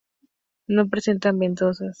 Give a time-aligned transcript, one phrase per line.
[0.65, 1.89] No presentan ventosas.